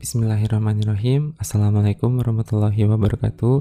Bismillahirrahmanirrahim. 0.00 1.36
Assalamualaikum 1.36 2.16
warahmatullahi 2.16 2.88
wabarakatuh. 2.88 3.60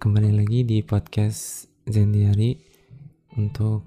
Kembali 0.00 0.32
lagi 0.32 0.64
di 0.64 0.80
podcast 0.80 1.68
Zendiari 1.84 2.56
Untuk 3.36 3.84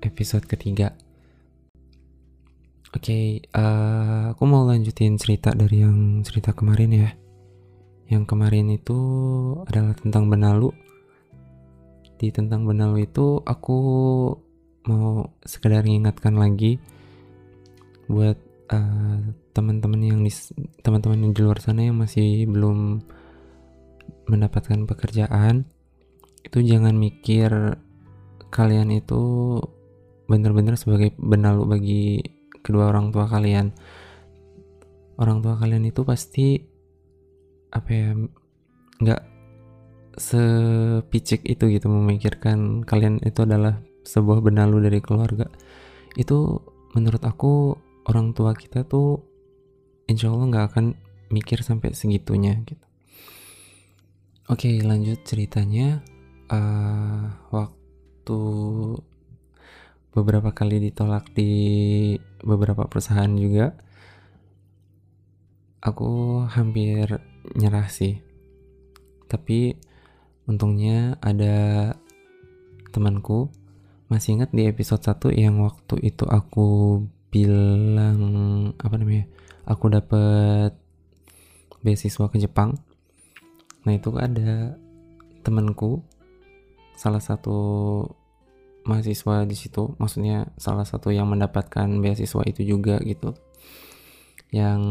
episode 0.00 0.48
ketiga. 0.48 0.96
Oke, 2.88 3.04
okay, 3.04 3.24
uh, 3.52 3.60
eh, 3.60 4.24
aku 4.32 4.48
mau 4.48 4.64
lanjutin 4.64 5.20
cerita 5.20 5.52
dari 5.52 5.84
yang 5.84 6.24
cerita 6.24 6.56
kemarin 6.56 6.88
ya. 6.88 7.12
Yang 8.08 8.24
kemarin 8.24 8.72
itu 8.72 8.96
adalah 9.68 9.92
tentang 10.00 10.24
benalu. 10.32 10.72
Di 12.16 12.32
tentang 12.32 12.64
benalu 12.64 13.04
itu 13.04 13.44
aku 13.44 13.76
mau 14.88 15.28
sekedar 15.44 15.84
mengingatkan 15.84 16.40
lagi 16.40 16.80
Buat 18.08 18.40
uh, 18.72 19.20
teman-teman 19.50 20.00
yang 20.02 20.20
di 20.22 20.32
teman-teman 20.82 21.28
yang 21.28 21.32
di 21.34 21.40
luar 21.42 21.58
sana 21.58 21.86
yang 21.86 21.98
masih 21.98 22.46
belum 22.46 23.02
mendapatkan 24.30 24.86
pekerjaan 24.86 25.66
itu 26.46 26.58
jangan 26.64 26.96
mikir 26.96 27.50
kalian 28.50 28.90
itu 28.90 29.22
benar-benar 30.30 30.78
sebagai 30.78 31.14
benalu 31.18 31.62
bagi 31.66 32.04
kedua 32.62 32.90
orang 32.90 33.10
tua 33.10 33.26
kalian. 33.26 33.74
Orang 35.20 35.44
tua 35.44 35.58
kalian 35.58 35.84
itu 35.84 36.00
pasti 36.06 36.56
apa 37.70 37.90
ya 37.90 38.10
nggak 39.00 39.22
sepicik 40.18 41.46
itu 41.46 41.70
gitu 41.70 41.86
memikirkan 41.86 42.82
kalian 42.82 43.22
itu 43.22 43.46
adalah 43.46 43.78
sebuah 44.02 44.40
benalu 44.42 44.90
dari 44.90 44.98
keluarga. 45.02 45.46
Itu 46.16 46.62
menurut 46.96 47.22
aku 47.22 47.76
orang 48.10 48.34
tua 48.34 48.56
kita 48.56 48.82
tuh 48.88 49.29
insya 50.10 50.34
Allah 50.34 50.50
nggak 50.50 50.66
akan 50.74 50.86
mikir 51.30 51.62
sampai 51.62 51.94
segitunya 51.94 52.58
gitu. 52.66 52.82
Oke 54.50 54.82
lanjut 54.82 55.22
ceritanya 55.22 56.02
uh, 56.50 57.30
waktu 57.54 58.40
beberapa 60.10 60.50
kali 60.50 60.90
ditolak 60.90 61.30
di 61.30 61.54
beberapa 62.42 62.90
perusahaan 62.90 63.30
juga 63.38 63.78
aku 65.80 66.42
hampir 66.50 67.22
nyerah 67.54 67.86
sih 67.86 68.18
tapi 69.30 69.78
untungnya 70.50 71.14
ada 71.22 71.94
temanku 72.90 73.54
masih 74.10 74.42
ingat 74.42 74.50
di 74.50 74.66
episode 74.66 75.06
1 75.06 75.30
yang 75.38 75.62
waktu 75.62 76.02
itu 76.02 76.26
aku 76.26 77.00
bilang 77.30 78.18
apa 78.82 78.98
namanya 78.98 79.30
aku 79.64 79.92
dapat 79.92 80.76
beasiswa 81.80 82.28
ke 82.28 82.36
Jepang. 82.40 82.76
Nah 83.84 83.92
itu 83.96 84.12
ada 84.16 84.76
temanku 85.40 86.04
salah 86.96 87.20
satu 87.20 87.58
mahasiswa 88.84 89.48
di 89.48 89.56
situ. 89.56 89.96
Maksudnya 89.96 90.52
salah 90.60 90.84
satu 90.84 91.08
yang 91.12 91.28
mendapatkan 91.28 91.88
beasiswa 92.00 92.44
itu 92.44 92.62
juga 92.64 93.00
gitu. 93.00 93.32
Yang 94.50 94.82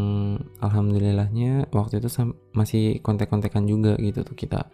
alhamdulillahnya 0.64 1.70
waktu 1.76 2.02
itu 2.02 2.10
masih 2.56 3.04
kontek-kontekan 3.06 3.70
juga 3.70 3.94
gitu 4.02 4.26
tuh 4.26 4.34
kita. 4.34 4.70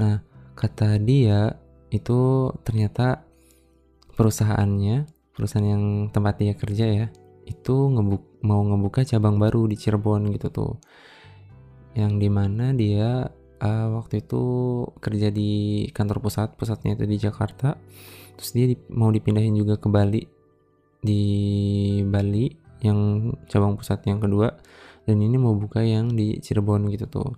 Nah 0.00 0.24
kata 0.56 1.00
dia 1.00 1.60
itu 1.92 2.48
ternyata 2.64 3.24
perusahaannya 4.16 5.08
perusahaan 5.36 5.68
yang 5.68 5.84
tempat 6.12 6.40
dia 6.40 6.54
kerja 6.56 6.86
ya 6.88 7.06
itu 7.48 7.74
ngebuk 7.92 8.31
mau 8.42 8.60
ngebuka 8.66 9.06
cabang 9.06 9.38
baru 9.38 9.70
di 9.70 9.78
Cirebon 9.78 10.30
gitu 10.34 10.50
tuh. 10.50 10.72
Yang 11.94 12.12
di 12.18 12.28
mana 12.28 12.74
dia 12.74 13.30
uh, 13.62 13.86
waktu 13.96 14.26
itu 14.26 14.42
kerja 14.98 15.30
di 15.30 15.86
kantor 15.94 16.18
pusat 16.18 16.58
pusatnya 16.58 16.98
itu 16.98 17.06
di 17.06 17.16
Jakarta. 17.16 17.78
Terus 18.36 18.50
dia 18.52 18.66
di, 18.74 18.76
mau 18.90 19.08
dipindahin 19.14 19.54
juga 19.54 19.78
ke 19.78 19.86
Bali 19.86 20.22
di 21.02 21.22
Bali 22.06 22.50
yang 22.82 23.30
cabang 23.46 23.78
pusat 23.78 24.02
yang 24.10 24.18
kedua. 24.18 24.50
Dan 25.02 25.18
ini 25.18 25.34
mau 25.38 25.54
buka 25.54 25.82
yang 25.82 26.14
di 26.14 26.38
Cirebon 26.42 26.90
gitu 26.90 27.06
tuh. 27.10 27.30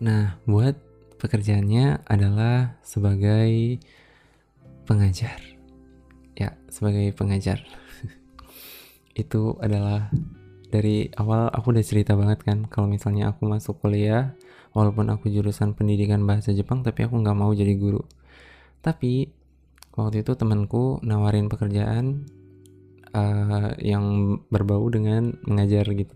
Nah 0.00 0.36
buat 0.44 0.76
pekerjaannya 1.20 2.04
adalah 2.04 2.76
sebagai 2.84 3.80
pengajar. 4.84 5.40
Ya 6.34 6.58
sebagai 6.66 7.14
pengajar 7.14 7.62
itu 9.14 9.54
adalah 9.62 10.10
dari 10.74 11.06
awal 11.14 11.46
aku 11.54 11.70
udah 11.70 11.86
cerita 11.86 12.18
banget 12.18 12.42
kan 12.42 12.66
kalau 12.66 12.90
misalnya 12.90 13.30
aku 13.30 13.46
masuk 13.46 13.78
kuliah 13.78 14.34
walaupun 14.74 15.06
aku 15.06 15.30
jurusan 15.30 15.72
pendidikan 15.78 16.26
bahasa 16.26 16.50
Jepang 16.50 16.82
tapi 16.82 17.06
aku 17.06 17.22
nggak 17.22 17.38
mau 17.38 17.54
jadi 17.54 17.78
guru. 17.78 18.02
Tapi 18.82 19.30
waktu 19.94 20.26
itu 20.26 20.34
temanku 20.34 20.98
nawarin 21.06 21.46
pekerjaan 21.46 22.26
uh, 23.14 23.70
yang 23.78 24.36
berbau 24.50 24.82
dengan 24.90 25.38
mengajar 25.46 25.86
gitu. 25.94 26.14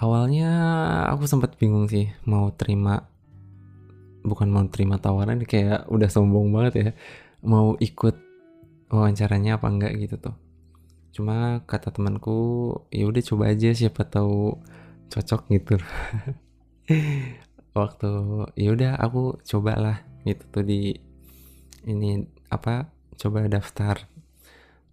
Awalnya 0.00 0.50
aku 1.12 1.28
sempat 1.28 1.58
bingung 1.60 1.90
sih 1.90 2.08
mau 2.24 2.48
terima 2.54 3.10
bukan 4.24 4.48
mau 4.48 4.64
terima 4.70 4.96
tawaran 4.96 5.44
kayak 5.44 5.88
udah 5.92 6.08
sombong 6.08 6.52
banget 6.52 6.74
ya 6.76 6.88
mau 7.44 7.76
ikut 7.80 8.29
wawancaranya 8.90 9.56
apa 9.56 9.66
enggak 9.70 9.94
gitu 9.96 10.18
tuh. 10.18 10.36
Cuma 11.14 11.62
kata 11.66 11.94
temanku 11.94 12.38
ya 12.90 13.06
udah 13.06 13.22
coba 13.22 13.54
aja 13.54 13.70
siapa 13.70 14.02
tahu 14.06 14.58
cocok 15.10 15.40
gitu. 15.54 15.78
Waktu 17.78 18.10
ya 18.58 18.68
udah 18.74 18.92
aku 18.98 19.38
cobalah 19.46 20.02
gitu 20.26 20.42
tuh 20.50 20.64
di 20.66 20.94
ini 21.86 22.26
apa 22.50 22.90
coba 23.14 23.46
daftar. 23.46 24.10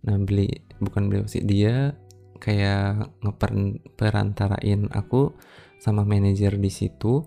Nah 0.06 0.18
beli 0.22 0.62
bukan 0.78 1.10
beli 1.10 1.26
sih 1.26 1.42
dia 1.42 1.98
kayak 2.38 3.18
ngeperantarain 3.26 4.94
aku 4.94 5.34
sama 5.82 6.06
manajer 6.06 6.54
di 6.58 6.70
situ. 6.70 7.26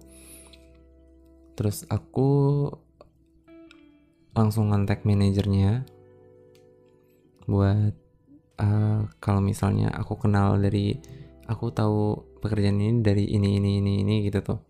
Terus 1.59 1.85
aku 1.91 2.31
langsung 4.33 4.71
kontak 4.71 5.03
manajernya 5.03 6.00
buat 7.51 7.93
uh, 8.63 9.11
kalau 9.19 9.43
misalnya 9.43 9.91
aku 9.91 10.15
kenal 10.23 10.55
dari 10.55 10.95
aku 11.51 11.75
tahu 11.75 12.23
pekerjaan 12.39 12.79
ini 12.79 13.03
dari 13.03 13.27
ini 13.27 13.59
ini 13.59 13.83
ini 13.83 13.93
ini 14.07 14.15
gitu 14.31 14.39
tuh. 14.41 14.61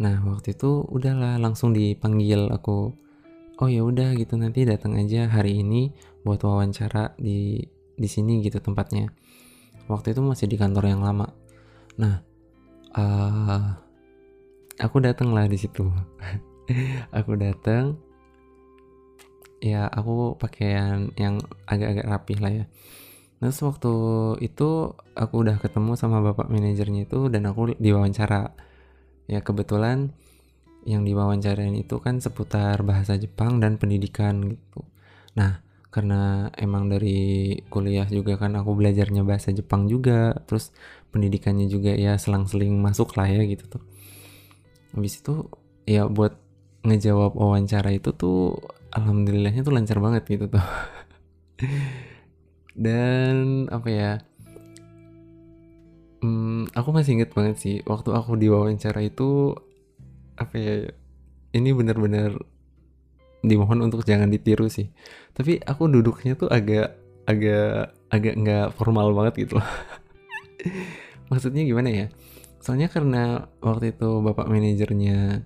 Nah 0.00 0.24
waktu 0.24 0.56
itu 0.56 0.88
udahlah 0.88 1.36
langsung 1.36 1.76
dipanggil 1.76 2.48
aku 2.48 2.96
oh 3.60 3.68
ya 3.68 3.84
udah 3.84 4.16
gitu 4.16 4.34
nanti 4.40 4.64
datang 4.64 4.96
aja 4.98 5.28
hari 5.28 5.60
ini 5.60 5.92
buat 6.24 6.40
wawancara 6.42 7.14
di 7.20 7.60
di 7.94 8.08
sini 8.08 8.40
gitu 8.40 8.58
tempatnya. 8.58 9.12
Waktu 9.92 10.16
itu 10.16 10.24
masih 10.24 10.48
di 10.48 10.56
kantor 10.56 10.88
yang 10.88 11.04
lama. 11.04 11.28
Nah 12.00 12.24
uh, 12.96 13.76
aku 14.84 14.96
datang 15.04 15.36
lah 15.36 15.44
di 15.44 15.60
situ. 15.60 15.84
Aku 17.12 17.36
datang 17.36 18.00
ya 19.62 19.86
aku 19.86 20.34
pakaian 20.42 21.14
yang 21.14 21.38
agak-agak 21.70 22.06
rapih 22.10 22.38
lah 22.42 22.52
ya. 22.52 22.66
Terus 23.38 23.58
waktu 23.62 23.94
itu 24.42 24.94
aku 25.14 25.34
udah 25.42 25.62
ketemu 25.62 25.94
sama 25.94 26.18
bapak 26.22 26.50
manajernya 26.50 27.06
itu 27.06 27.30
dan 27.30 27.46
aku 27.46 27.78
diwawancara. 27.78 28.54
Ya 29.30 29.38
kebetulan 29.42 30.10
yang 30.82 31.06
diwawancarain 31.06 31.78
itu 31.78 32.02
kan 32.02 32.18
seputar 32.18 32.82
bahasa 32.82 33.14
Jepang 33.14 33.62
dan 33.62 33.78
pendidikan 33.78 34.42
gitu. 34.50 34.82
Nah 35.38 35.62
karena 35.92 36.50
emang 36.58 36.90
dari 36.90 37.54
kuliah 37.68 38.08
juga 38.08 38.40
kan 38.40 38.58
aku 38.58 38.74
belajarnya 38.74 39.22
bahasa 39.22 39.54
Jepang 39.54 39.86
juga 39.86 40.34
terus 40.48 40.74
pendidikannya 41.14 41.68
juga 41.70 41.94
ya 41.94 42.18
selang-seling 42.18 42.82
masuk 42.82 43.14
lah 43.14 43.30
ya 43.30 43.46
gitu 43.46 43.78
tuh. 43.78 43.82
Habis 44.94 45.22
itu 45.22 45.46
ya 45.86 46.10
buat 46.10 46.34
ngejawab 46.82 47.38
wawancara 47.38 47.94
itu 47.94 48.10
tuh 48.14 48.58
alhamdulillahnya 48.92 49.64
tuh 49.64 49.74
lancar 49.74 49.98
banget 49.98 50.22
gitu 50.28 50.46
tuh. 50.48 50.66
Dan 52.72 53.66
apa 53.68 53.88
ya? 53.88 54.12
Hmm, 56.22 56.70
aku 56.70 56.88
masih 56.94 57.18
inget 57.18 57.34
banget 57.34 57.56
sih 57.58 57.76
waktu 57.82 58.14
aku 58.14 58.38
diwawancara 58.38 59.02
itu 59.02 59.58
apa 60.38 60.54
ya 60.54 60.74
ini 61.52 61.74
benar-benar 61.74 62.38
dimohon 63.42 63.82
untuk 63.82 64.06
jangan 64.06 64.30
ditiru 64.30 64.70
sih. 64.70 64.88
Tapi 65.34 65.58
aku 65.58 65.90
duduknya 65.90 66.38
tuh 66.38 66.46
agak 66.48 66.94
agak 67.26 67.96
agak 68.08 68.34
nggak 68.38 68.66
formal 68.78 69.10
banget 69.12 69.46
gitu 69.48 69.58
loh. 69.58 69.70
Maksudnya 71.30 71.66
gimana 71.66 71.90
ya? 71.90 72.06
Soalnya 72.62 72.86
karena 72.86 73.50
waktu 73.58 73.90
itu 73.90 74.22
bapak 74.22 74.46
manajernya 74.46 75.42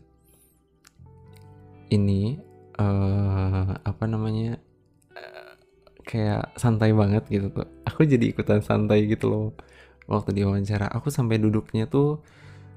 ini 1.88 2.36
uh, 2.76 3.76
apa 3.82 4.04
namanya 4.08 4.60
uh, 5.12 5.52
kayak 6.04 6.54
santai 6.56 6.92
banget 6.92 7.24
gitu 7.28 7.52
tuh 7.52 7.68
aku 7.84 8.04
jadi 8.04 8.32
ikutan 8.32 8.60
santai 8.62 9.08
gitu 9.10 9.26
loh 9.28 9.44
waktu 10.06 10.30
diwawancara 10.32 10.86
aku 10.90 11.10
sampai 11.10 11.42
duduknya 11.42 11.90
tuh 11.90 12.22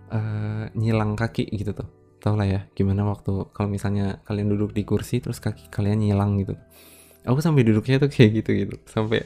uh, 0.10 0.66
nyilang 0.74 1.14
kaki 1.16 1.50
gitu 1.54 1.74
tuh. 1.74 1.88
Tau 2.20 2.36
lah 2.36 2.44
ya 2.50 2.62
gimana 2.76 3.08
waktu 3.08 3.48
kalau 3.56 3.70
misalnya 3.72 4.20
kalian 4.28 4.52
duduk 4.52 4.76
di 4.76 4.84
kursi 4.84 5.24
terus 5.24 5.40
kaki 5.40 5.72
kalian 5.72 6.04
nyilang 6.04 6.42
gitu. 6.42 6.58
Aku 7.24 7.40
sampai 7.40 7.64
duduknya 7.64 8.02
tuh 8.02 8.10
kayak 8.12 8.44
gitu 8.44 8.52
gitu. 8.66 8.76
Sampai 8.90 9.24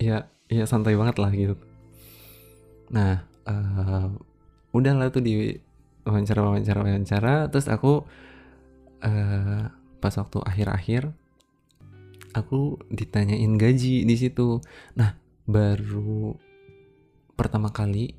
ya 0.00 0.26
ya 0.50 0.64
santai 0.66 0.98
banget 0.98 1.16
lah 1.22 1.30
gitu. 1.30 1.54
Nah 2.90 3.22
uh, 3.46 4.08
udah 4.72 4.92
lah 4.96 5.12
tuh 5.12 5.22
di 5.22 5.54
wawancara 6.02 6.42
wawancara 6.42 6.80
wawancara 6.82 7.46
terus 7.52 7.70
aku 7.70 8.02
uh, 9.02 9.68
pas 9.98 10.14
waktu 10.18 10.38
akhir-akhir 10.42 11.14
aku 12.32 12.80
ditanyain 12.88 13.54
gaji 13.60 14.02
di 14.08 14.14
situ. 14.16 14.58
Nah 14.96 15.14
baru 15.44 16.34
pertama 17.36 17.70
kali 17.70 18.14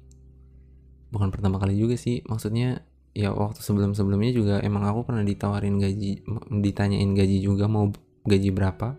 bukan 1.13 1.29
pertama 1.29 1.61
kali 1.61 1.77
juga 1.77 1.95
sih 1.95 2.25
maksudnya 2.25 2.81
ya 3.13 3.29
waktu 3.29 3.61
sebelum 3.61 3.93
sebelumnya 3.93 4.33
juga 4.33 4.55
emang 4.65 4.89
aku 4.89 5.05
pernah 5.05 5.21
ditawarin 5.21 5.77
gaji 5.77 6.25
ditanyain 6.49 7.13
gaji 7.13 7.37
juga 7.41 7.65
mau 7.69 7.89
gaji 8.25 8.49
berapa. 8.53 8.97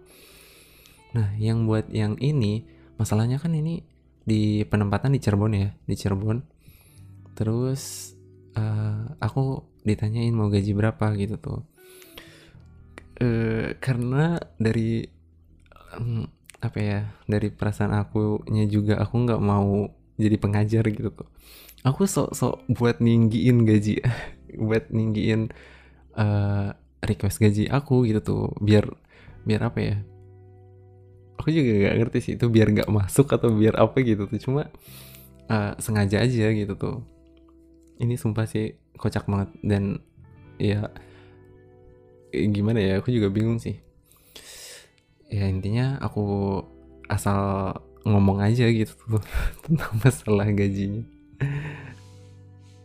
Nah 1.15 1.29
yang 1.39 1.67
buat 1.67 1.91
yang 1.91 2.19
ini 2.19 2.67
masalahnya 2.99 3.39
kan 3.39 3.55
ini 3.55 3.83
di 4.25 4.65
penempatan 4.65 5.15
di 5.15 5.21
Cirebon 5.21 5.53
ya 5.55 5.69
di 5.87 5.95
Cirebon. 5.95 6.39
Terus 7.35 8.15
uh, 8.55 9.19
aku 9.19 9.67
ditanyain 9.83 10.33
mau 10.33 10.49
gaji 10.49 10.73
berapa 10.73 11.13
gitu 11.19 11.37
tuh 11.37 11.74
uh, 13.21 13.77
karena 13.79 14.41
dari 14.57 15.05
um, 15.95 16.27
apa 16.65 16.79
ya 16.81 17.01
dari 17.29 17.53
perasaan 17.53 17.93
aku 17.93 18.49
nya 18.49 18.65
juga 18.65 18.97
aku 18.99 19.15
nggak 19.29 19.43
mau 19.43 19.93
jadi 20.17 20.37
pengajar 20.41 20.85
gitu 20.89 21.13
tuh 21.13 21.29
aku 21.85 22.09
sok-sok 22.09 22.65
buat 22.73 23.05
ninggiin 23.05 23.69
gaji 23.69 24.01
buat 24.67 24.89
ninggiin 24.89 25.53
uh, 26.17 26.73
request 27.05 27.43
gaji 27.43 27.69
aku 27.69 28.09
gitu 28.09 28.21
tuh 28.25 28.45
biar 28.65 28.89
biar 29.45 29.69
apa 29.69 29.79
ya 29.85 29.97
aku 31.45 31.53
juga 31.53 31.91
gak 31.91 31.97
ngerti 32.01 32.19
sih 32.25 32.33
itu 32.41 32.47
biar 32.49 32.73
nggak 32.73 32.91
masuk 32.91 33.29
atau 33.29 33.53
biar 33.53 33.77
apa 33.77 34.01
gitu 34.01 34.25
tuh. 34.25 34.41
Cuma 34.41 34.73
uh, 35.53 35.73
sengaja 35.77 36.23
aja 36.23 36.49
gitu 36.49 36.73
tuh. 36.73 37.05
Ini 38.01 38.17
sumpah 38.19 38.49
sih 38.49 38.81
kocak 38.99 39.27
banget 39.29 39.53
dan 39.61 40.01
ya 40.59 40.91
gimana 42.53 42.79
ya 42.81 43.01
aku 43.01 43.15
juga 43.15 43.31
bingung 43.31 43.59
sih. 43.63 43.79
Ya 45.31 45.51
intinya 45.51 45.99
aku 45.99 46.61
asal 47.09 47.73
ngomong 48.05 48.45
aja 48.45 48.69
gitu 48.69 48.93
tuh 48.95 49.25
tentang 49.65 49.93
masalah 50.01 50.49
gajinya. 50.53 51.05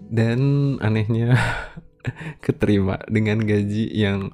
Dan 0.09 0.39
anehnya 0.81 1.37
keterima 2.45 2.97
dengan 3.11 3.43
gaji 3.43 3.91
yang 3.93 4.33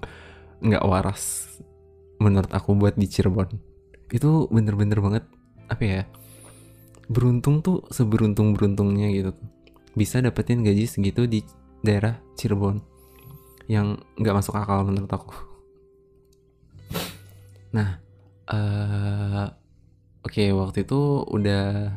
nggak 0.63 0.85
waras 0.88 1.51
menurut 2.21 2.51
aku 2.56 2.77
buat 2.77 2.95
di 2.95 3.09
Cirebon. 3.09 3.59
Itu 4.13 4.47
bener-bener 4.47 5.01
banget 5.01 5.23
apa 5.65 5.83
ya 5.83 6.03
beruntung 7.09 7.61
tuh 7.61 7.85
seberuntung 7.94 8.57
beruntungnya 8.57 9.09
gitu 9.13 9.31
bisa 9.94 10.19
dapetin 10.21 10.65
gaji 10.65 10.89
segitu 10.89 11.29
di 11.29 11.45
daerah 11.85 12.18
Cirebon 12.33 12.81
yang 13.65 13.97
nggak 14.17 14.35
masuk 14.38 14.53
akal 14.57 14.85
menurut 14.85 15.09
aku. 15.09 15.33
Nah 17.73 17.97
uh, 18.50 19.50
oke 20.21 20.31
okay, 20.31 20.53
waktu 20.53 20.85
itu 20.85 21.25
udah 21.25 21.91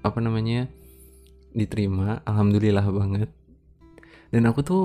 apa 0.00 0.18
namanya 0.22 0.70
diterima 1.52 2.20
alhamdulillah 2.24 2.86
banget. 2.88 3.30
Dan 4.32 4.48
aku 4.48 4.60
tuh 4.64 4.84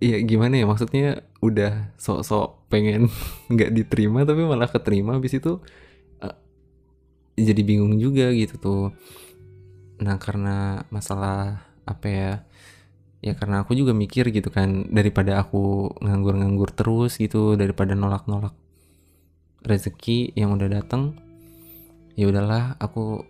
ya 0.00 0.20
gimana 0.22 0.60
ya 0.60 0.68
maksudnya 0.68 1.24
udah 1.40 1.96
sok-sok 1.96 2.68
pengen 2.68 3.08
nggak 3.52 3.72
diterima 3.72 4.28
tapi 4.28 4.44
malah 4.44 4.68
keterima 4.68 5.16
habis 5.16 5.36
itu 5.36 5.56
uh, 6.20 6.36
jadi 7.36 7.62
bingung 7.64 7.96
juga 7.96 8.28
gitu 8.36 8.60
tuh. 8.60 8.84
Nah 10.04 10.20
karena 10.20 10.84
masalah 10.92 11.64
apa 11.88 12.06
ya 12.10 12.32
ya 13.26 13.34
karena 13.34 13.66
aku 13.66 13.74
juga 13.74 13.90
mikir 13.90 14.30
gitu 14.30 14.54
kan 14.54 14.86
daripada 14.94 15.42
aku 15.42 15.90
nganggur-nganggur 15.98 16.70
terus 16.70 17.18
gitu 17.18 17.58
daripada 17.58 17.98
nolak-nolak 17.98 18.54
rezeki 19.66 20.30
yang 20.38 20.54
udah 20.54 20.70
datang 20.70 21.18
ya 22.14 22.30
udahlah 22.30 22.78
aku 22.78 23.26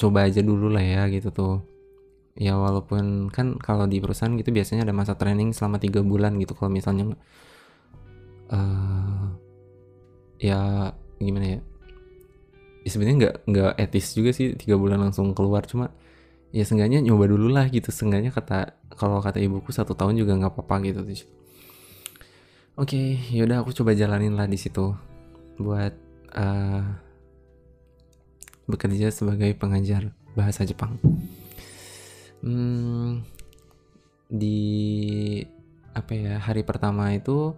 coba 0.00 0.24
aja 0.24 0.40
dulu 0.40 0.72
lah 0.72 0.80
ya 0.80 1.02
gitu 1.12 1.28
tuh. 1.28 1.54
Ya 2.40 2.56
walaupun 2.56 3.28
kan 3.28 3.60
kalau 3.60 3.84
di 3.84 4.00
perusahaan 4.00 4.32
gitu 4.32 4.48
biasanya 4.48 4.88
ada 4.88 4.96
masa 4.96 5.12
training 5.12 5.52
selama 5.52 5.76
tiga 5.76 6.00
bulan 6.00 6.40
gitu 6.40 6.56
kalau 6.56 6.72
misalnya 6.72 7.12
uh, 8.48 9.28
ya 10.40 10.88
gimana 11.20 11.58
ya, 11.58 11.60
ya 12.80 12.88
sebenarnya 12.88 13.16
nggak 13.20 13.34
nggak 13.44 13.72
etis 13.76 14.16
juga 14.16 14.32
sih 14.32 14.56
tiga 14.56 14.80
bulan 14.80 15.04
langsung 15.04 15.36
keluar 15.36 15.68
cuma 15.68 15.92
ya 16.50 16.66
seenggaknya 16.66 17.02
nyoba 17.02 17.30
dulu 17.30 17.48
lah 17.50 17.66
gitu. 17.70 17.90
Seenggaknya 17.90 18.34
kata 18.34 18.74
kalau 18.94 19.22
kata 19.22 19.38
ibuku 19.38 19.70
satu 19.70 19.94
tahun 19.94 20.18
juga 20.18 20.36
nggak 20.38 20.52
apa-apa 20.54 20.76
gitu. 20.86 21.00
Oke 21.06 21.26
okay, 22.76 23.06
yaudah 23.34 23.62
aku 23.62 23.74
coba 23.76 23.92
jalanin 23.92 24.34
lah 24.38 24.48
di 24.48 24.56
situ 24.56 24.94
buat 25.60 25.92
uh, 26.32 26.82
bekerja 28.70 29.10
sebagai 29.10 29.52
pengajar 29.58 30.14
bahasa 30.32 30.62
Jepang. 30.64 30.96
Hmm, 32.40 33.20
di 34.30 34.58
apa 35.92 36.14
ya 36.14 36.34
hari 36.38 36.62
pertama 36.62 37.12
itu 37.12 37.52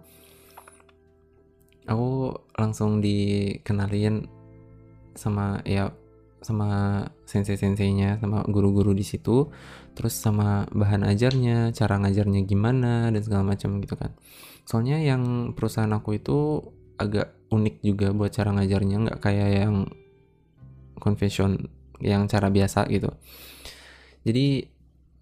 aku 1.85 2.33
langsung 2.57 2.99
dikenalin 2.99 4.25
sama 5.13 5.61
ya 5.63 5.93
sama 6.43 7.01
sensei-senseinya 7.23 8.19
sama 8.19 8.43
guru-guru 8.45 8.91
di 8.91 9.01
situ 9.01 9.47
terus 9.95 10.13
sama 10.13 10.67
bahan 10.69 11.07
ajarnya 11.07 11.71
cara 11.71 11.97
ngajarnya 12.03 12.43
gimana 12.43 13.09
dan 13.09 13.21
segala 13.23 13.55
macam 13.55 13.79
gitu 13.79 13.95
kan. 13.95 14.11
Soalnya 14.67 14.99
yang 14.99 15.55
perusahaan 15.55 15.91
aku 15.91 16.19
itu 16.19 16.59
agak 16.99 17.33
unik 17.49 17.75
juga 17.81 18.11
buat 18.11 18.31
cara 18.35 18.51
ngajarnya 18.53 18.95
nggak 19.07 19.19
kayak 19.23 19.49
yang 19.65 19.75
confession 20.99 21.71
yang 22.03 22.27
cara 22.27 22.51
biasa 22.51 22.85
gitu. 22.91 23.09
Jadi 24.23 24.67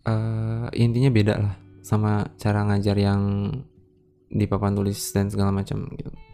uh, 0.10 0.68
intinya 0.74 1.10
beda 1.13 1.36
lah 1.38 1.56
sama 1.82 2.25
cara 2.38 2.66
ngajar 2.66 2.98
yang 2.98 3.50
di 4.32 4.46
papan 4.48 4.74
tulis 4.78 5.00
dan 5.12 5.28
segala 5.28 5.51
macam 5.51 5.92
gitu 5.98 6.31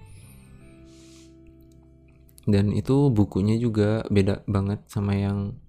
dan 2.48 2.72
itu 2.72 3.12
bukunya 3.12 3.60
juga 3.60 4.08
beda 4.08 4.48
banget 4.48 4.80
sama 4.88 5.14
yang 5.20 5.60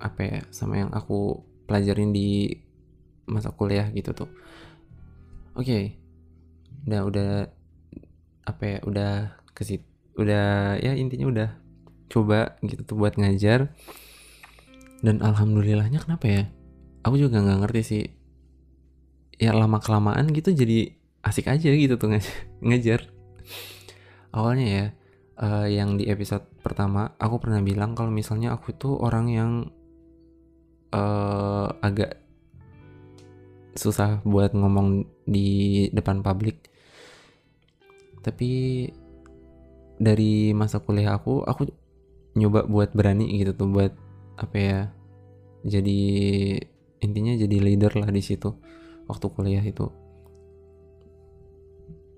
apa 0.00 0.20
ya 0.24 0.40
sama 0.48 0.80
yang 0.80 0.90
aku 0.96 1.44
pelajarin 1.68 2.10
di 2.10 2.56
masa 3.28 3.52
kuliah 3.52 3.86
gitu 3.92 4.16
tuh. 4.16 4.30
Oke 5.54 5.68
okay. 5.68 5.84
udah 6.88 7.00
udah 7.04 7.30
apa 8.48 8.62
ya 8.64 8.78
udah 8.88 9.12
kesit 9.52 9.84
udah 10.16 10.80
ya 10.80 10.96
intinya 10.96 11.28
udah 11.28 11.48
coba 12.08 12.56
gitu 12.64 12.82
tuh 12.82 12.96
buat 12.96 13.20
ngajar. 13.20 13.70
Dan 15.04 15.20
alhamdulillahnya 15.20 16.00
kenapa 16.00 16.26
ya? 16.28 16.44
Aku 17.04 17.16
juga 17.16 17.40
nggak 17.40 17.60
ngerti 17.64 17.82
sih. 17.84 18.04
Ya 19.40 19.56
lama 19.56 19.80
kelamaan 19.80 20.32
gitu 20.32 20.52
jadi 20.52 21.00
asik 21.20 21.52
aja 21.52 21.68
gitu 21.68 22.00
tuh 22.00 22.16
ngajar 22.64 23.08
awalnya 24.32 24.66
ya 24.66 24.86
uh, 25.40 25.66
yang 25.66 25.96
di 25.96 26.06
episode 26.06 26.44
pertama 26.60 27.16
aku 27.16 27.40
pernah 27.40 27.64
bilang 27.64 27.96
kalau 27.96 28.12
misalnya 28.12 28.52
aku 28.54 28.76
tuh 28.76 28.94
orang 29.00 29.26
yang 29.32 29.52
uh, 30.92 31.72
agak 31.80 32.20
susah 33.74 34.20
buat 34.26 34.52
ngomong 34.52 35.08
di 35.24 35.88
depan 35.96 36.20
publik. 36.20 36.68
Tapi 38.20 38.50
dari 39.96 40.52
masa 40.52 40.84
kuliah 40.84 41.16
aku 41.16 41.40
aku 41.48 41.72
nyoba 42.36 42.68
buat 42.68 42.92
berani 42.92 43.40
gitu 43.40 43.56
tuh 43.56 43.68
buat 43.68 43.92
apa 44.40 44.56
ya 44.56 44.80
jadi 45.60 46.00
intinya 47.04 47.36
jadi 47.36 47.56
leader 47.60 47.92
lah 48.00 48.08
di 48.12 48.20
situ 48.20 48.52
waktu 49.08 49.26
kuliah 49.32 49.64
itu. 49.64 49.88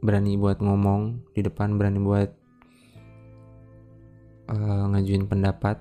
Berani 0.02 0.34
buat 0.34 0.58
ngomong 0.58 1.30
di 1.30 1.46
depan 1.46 1.78
berani 1.78 2.02
buat 2.02 2.41
uh, 4.48 4.84
ngajuin 4.90 5.26
pendapat 5.28 5.78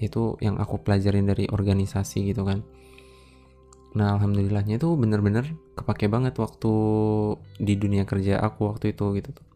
itu 0.00 0.40
yang 0.40 0.56
aku 0.56 0.80
pelajarin 0.80 1.28
dari 1.28 1.44
organisasi 1.46 2.32
gitu 2.32 2.42
kan. 2.48 2.64
Nah 3.94 4.16
alhamdulillahnya 4.16 4.80
itu 4.80 4.88
bener-bener 4.96 5.52
kepake 5.76 6.08
banget 6.08 6.38
waktu 6.40 6.72
di 7.60 7.74
dunia 7.76 8.08
kerja 8.08 8.40
aku 8.40 8.70
waktu 8.72 8.96
itu 8.96 9.04
gitu 9.20 9.30
tuh. 9.36 9.46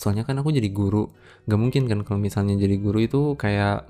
Soalnya 0.00 0.24
kan 0.24 0.40
aku 0.40 0.48
jadi 0.54 0.72
guru 0.72 1.12
gak 1.44 1.60
mungkin 1.60 1.84
kan 1.90 2.00
kalau 2.08 2.16
misalnya 2.16 2.56
jadi 2.56 2.76
guru 2.80 3.04
itu 3.04 3.20
kayak 3.36 3.84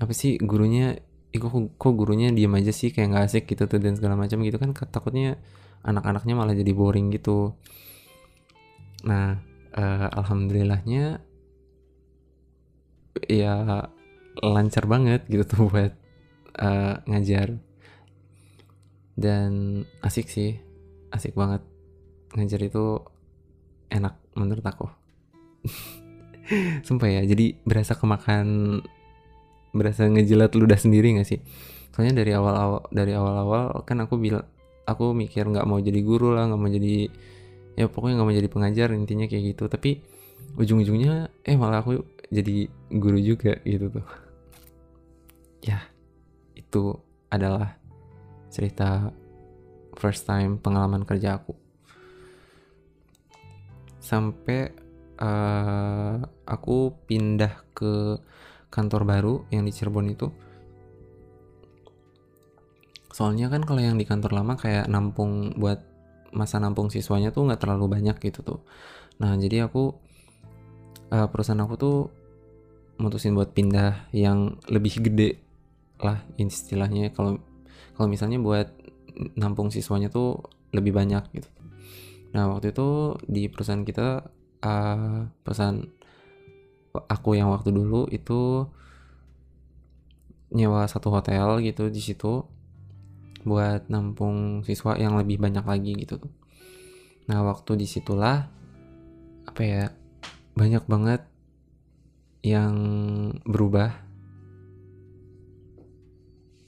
apa 0.00 0.12
sih 0.16 0.40
gurunya 0.40 0.98
Ih, 1.30 1.38
kok, 1.38 1.54
kok 1.78 1.94
gurunya 1.94 2.34
diem 2.34 2.50
aja 2.58 2.74
sih 2.74 2.90
kayak 2.90 3.14
nggak 3.14 3.24
asik 3.30 3.44
gitu 3.46 3.70
tuh 3.70 3.78
dan 3.78 3.94
segala 3.94 4.18
macam 4.18 4.42
gitu 4.42 4.58
kan. 4.58 4.74
Takutnya 4.74 5.38
anak-anaknya 5.86 6.34
malah 6.34 6.58
jadi 6.58 6.74
boring 6.74 7.14
gitu. 7.14 7.54
Nah 9.06 9.38
uh, 9.78 10.08
alhamdulillahnya 10.10 11.22
ya 13.26 13.86
lancar 14.40 14.84
banget 14.86 15.26
gitu 15.26 15.44
tuh 15.46 15.60
buat 15.68 15.92
uh, 16.58 17.02
ngajar. 17.06 17.58
Dan 19.18 19.82
asik 20.00 20.30
sih 20.30 20.56
asik 21.12 21.34
banget. 21.34 21.62
Ngajar 22.34 22.60
itu 22.62 23.02
enak 23.90 24.14
menurut 24.38 24.64
aku. 24.64 24.86
Sumpah 26.86 27.10
ya 27.10 27.22
jadi 27.26 27.58
berasa 27.62 27.94
kemakan 27.94 28.80
berasa 29.70 30.10
ngejilat 30.10 30.50
ludah 30.58 30.78
sendiri 30.78 31.14
gak 31.18 31.28
sih? 31.28 31.40
Soalnya 31.94 32.22
dari 32.22 32.32
awal-awal 32.34 32.86
dari 32.90 33.12
awal-awal 33.14 33.82
kan 33.86 34.02
aku 34.02 34.18
bilang 34.18 34.46
aku 34.86 35.14
mikir 35.14 35.46
nggak 35.46 35.66
mau 35.66 35.78
jadi 35.78 36.00
guru 36.02 36.34
lah 36.34 36.50
nggak 36.50 36.58
mau 36.58 36.70
jadi 36.70 37.06
ya 37.78 37.86
pokoknya 37.86 38.18
nggak 38.18 38.26
mau 38.26 38.34
jadi 38.34 38.48
pengajar 38.50 38.88
intinya 38.94 39.26
kayak 39.30 39.54
gitu. 39.54 39.66
Tapi 39.66 40.02
ujung-ujungnya 40.58 41.30
eh 41.46 41.54
malah 41.54 41.82
aku 41.82 42.02
jadi 42.30 42.70
guru 42.94 43.18
juga 43.18 43.58
gitu 43.66 43.90
tuh. 43.90 44.06
Ya 45.66 45.82
itu 46.54 46.94
adalah 47.28 47.76
cerita 48.54 49.10
first 49.98 50.24
time 50.24 50.56
pengalaman 50.62 51.02
kerja 51.02 51.42
aku. 51.42 51.52
Sampai 53.98 54.70
uh, 55.18 56.22
aku 56.46 56.94
pindah 57.04 57.66
ke 57.74 58.18
kantor 58.70 59.02
baru 59.02 59.34
yang 59.50 59.66
di 59.66 59.74
Cirebon 59.74 60.08
itu. 60.10 60.30
Soalnya 63.10 63.50
kan 63.50 63.66
kalau 63.66 63.82
yang 63.82 63.98
di 63.98 64.06
kantor 64.06 64.38
lama 64.38 64.54
kayak 64.54 64.86
nampung 64.86 65.58
buat 65.58 65.82
masa 66.30 66.62
nampung 66.62 66.94
siswanya 66.94 67.34
tuh 67.34 67.50
nggak 67.50 67.58
terlalu 67.58 67.90
banyak 67.90 68.16
gitu 68.22 68.46
tuh. 68.46 68.60
Nah 69.18 69.34
jadi 69.34 69.66
aku 69.66 69.98
uh, 71.10 71.26
perusahaan 71.26 71.60
aku 71.60 71.74
tuh 71.74 72.19
mutusin 73.00 73.32
buat 73.32 73.56
pindah 73.56 74.12
yang 74.12 74.60
lebih 74.68 75.00
gede 75.00 75.40
lah 76.00 76.20
istilahnya 76.36 77.12
kalau 77.16 77.40
kalau 77.96 78.08
misalnya 78.08 78.36
buat 78.40 78.68
nampung 79.36 79.72
siswanya 79.72 80.12
tuh 80.12 80.44
lebih 80.76 80.92
banyak 80.92 81.24
gitu 81.32 81.48
nah 82.30 82.46
waktu 82.46 82.70
itu 82.70 83.18
di 83.26 83.50
perusahaan 83.50 83.82
kita 83.82 84.30
uh, 84.62 85.26
perusahaan 85.42 85.82
aku 87.10 87.38
yang 87.38 87.50
waktu 87.50 87.74
dulu 87.74 88.06
itu 88.12 88.66
nyewa 90.50 90.86
satu 90.90 91.14
hotel 91.14 91.62
gitu 91.62 91.90
di 91.90 92.02
situ 92.02 92.42
buat 93.46 93.88
nampung 93.88 94.66
siswa 94.66 94.98
yang 95.00 95.16
lebih 95.16 95.40
banyak 95.40 95.64
lagi 95.64 95.96
gitu. 95.96 96.20
Nah 97.30 97.40
waktu 97.46 97.78
di 97.78 97.86
situlah 97.88 98.50
apa 99.46 99.62
ya 99.62 99.84
banyak 100.58 100.84
banget 100.84 101.24
yang 102.40 102.74
berubah 103.44 103.92